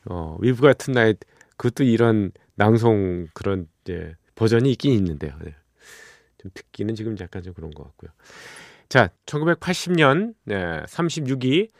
어, 0.05 0.37
We've 0.41 0.59
Got 0.59 0.85
Tonight 0.85 1.27
그것도 1.57 1.83
이런 1.83 2.31
낭송 2.55 3.27
그런 3.33 3.67
이제 3.83 4.15
버전이 4.35 4.71
있긴 4.71 4.93
있는데요. 4.93 5.37
네. 5.43 5.55
좀 6.37 6.51
듣기는 6.53 6.95
지금 6.95 7.15
약간 7.19 7.41
좀 7.41 7.53
그런 7.53 7.71
것 7.71 7.83
같고요. 7.83 8.11
자, 8.89 9.09
1980년 9.25 10.35
네, 10.43 10.83
36위 10.83 11.71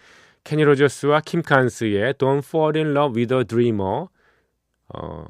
케니 0.44 0.64
로저스와 0.64 1.22
킴 1.22 1.42
칸스의 1.42 2.14
Don't 2.16 2.44
Fall 2.46 2.78
in 2.78 2.96
Love 2.96 3.20
with 3.20 3.34
a 3.34 3.44
Dreamer 3.44 4.08
어, 4.90 5.26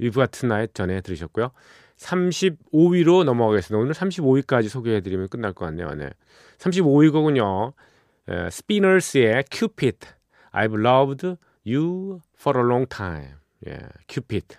We've 0.00 0.14
Got 0.14 0.32
Tonight 0.32 0.74
전에 0.74 1.00
들으셨고요. 1.00 1.50
35위로 1.96 3.24
넘어가겠습니다. 3.24 3.80
오늘 3.80 3.94
35위까지 3.94 4.68
소개해드리면 4.68 5.28
끝날 5.28 5.52
것 5.52 5.64
같네요. 5.66 5.94
네. 5.94 6.10
35위 6.58 7.12
곡은요. 7.12 7.72
에, 8.28 8.50
스피너스의 8.50 9.44
Cupid 9.50 9.98
I've 10.52 10.84
loved 10.84 11.36
you 11.66 12.20
for 12.38 12.58
a 12.58 12.64
long 12.64 12.88
time. 12.88 13.34
예, 13.66 13.78
Cupid. 14.08 14.56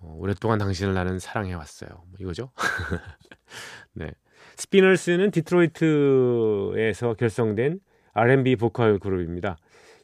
어, 0.00 0.16
오랫동안 0.18 0.58
당신을 0.58 0.94
나는 0.94 1.18
사랑해 1.18 1.54
왔어요. 1.54 1.90
뭐 1.90 2.16
이거죠. 2.18 2.50
네. 3.94 4.10
스피너스는 4.56 5.30
디트로이트에서 5.30 7.14
결성된 7.14 7.80
R&B 8.12 8.56
보컬 8.56 8.98
그룹입니다. 8.98 9.56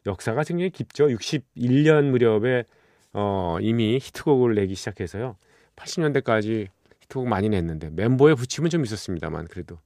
역사가 0.07 0.43
굉장히 0.45 0.71
깊죠. 0.71 1.09
61년 1.09 2.11
무렵에 2.11 2.64
어, 3.12 3.59
이미 3.61 3.99
히트곡을 4.01 4.55
내기 4.55 4.75
시작해서요. 4.75 5.37
80년대까지 5.77 6.69
히트곡 7.03 7.29
많이 7.29 7.49
냈는데 7.49 7.91
멤버에 7.91 8.35
붙임은 8.35 8.71
좀 8.71 8.85
있었습니다만 8.85 9.49
그래도 9.49 9.79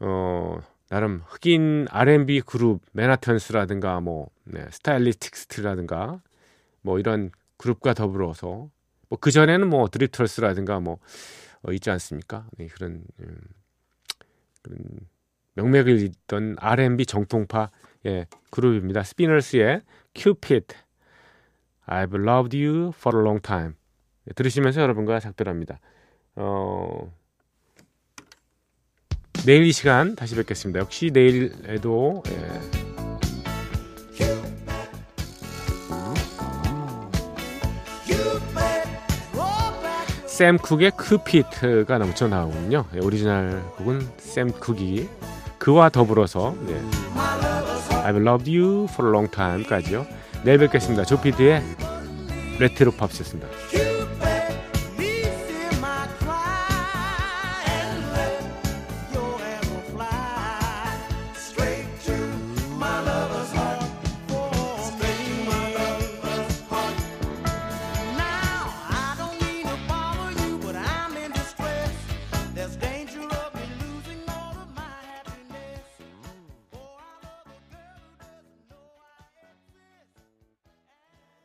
어, 0.00 0.58
나름 0.88 1.22
흑인 1.26 1.86
R&B 1.90 2.42
그룹 2.42 2.80
맨하탄스라든가 2.92 4.00
뭐 4.00 4.30
네, 4.44 4.64
스타일리스틱스라든가 4.70 6.22
뭐 6.82 6.98
이런 6.98 7.30
그룹과 7.56 7.94
더불어서 7.94 8.70
뭐 9.08 9.18
그 9.20 9.30
전에는 9.30 9.68
뭐 9.68 9.88
드리트러스라든가 9.88 10.80
뭐 10.80 10.98
어, 11.62 11.72
있지 11.72 11.90
않습니까? 11.90 12.46
네, 12.58 12.66
그런 12.66 13.04
음, 13.20 13.38
그런 14.62 14.78
명맥을 15.54 16.00
잇던 16.02 16.56
R&B 16.58 17.06
정통파 17.06 17.70
예, 18.06 18.26
그룹입니다. 18.50 19.02
스피너스의 19.02 19.82
Cupid 20.14 20.76
I've 21.86 22.14
loved 22.14 22.56
you 22.56 22.88
for 22.94 23.18
a 23.18 23.24
long 23.24 23.40
time 23.40 23.74
네, 24.24 24.32
들으시면서 24.34 24.80
여러분과 24.80 25.20
작별합니다. 25.20 25.80
어, 26.36 27.12
내일 29.46 29.64
이 29.64 29.70
시간 29.70 30.16
다시 30.16 30.34
뵙겠습니다. 30.34 30.80
역시 30.80 31.10
내일에도 31.12 32.24
예, 32.26 32.60
샘 40.26 40.58
쿡의 40.58 40.90
Cupid가 40.96 41.98
넘쳐 41.98 42.26
나오군요. 42.26 42.86
예, 42.96 42.98
오리지널 42.98 43.62
곡은 43.76 44.08
샘 44.18 44.50
쿡이 44.50 45.08
그와 45.58 45.90
더불어서 45.90 46.56
예, 46.68 46.74
I've 48.02 48.26
loved 48.26 48.50
you 48.50 48.88
for 48.90 49.08
a 49.08 49.12
long 49.12 49.30
time까지요. 49.30 50.08
내일 50.44 50.58
뵙겠습니다. 50.58 51.04
조피드의 51.04 51.62
레트로 52.58 52.90
팝스였습니다. 52.90 53.48